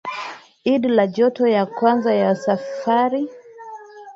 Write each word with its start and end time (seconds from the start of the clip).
id 0.73 0.85
la 0.89 1.05
joto 1.15 1.45
ya 1.47 1.63
kwanza 1.75 2.11
ya 2.15 2.35
safari 2.43 3.23